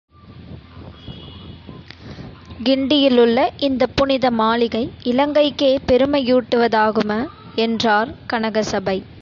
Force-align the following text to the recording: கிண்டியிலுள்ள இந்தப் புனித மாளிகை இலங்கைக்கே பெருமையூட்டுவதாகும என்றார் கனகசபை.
கிண்டியிலுள்ள 2.59 3.49
இந்தப் 3.57 3.95
புனித 3.95 4.31
மாளிகை 4.31 4.91
இலங்கைக்கே 5.03 5.77
பெருமையூட்டுவதாகும 5.87 7.27
என்றார் 7.55 8.15
கனகசபை. 8.33 9.03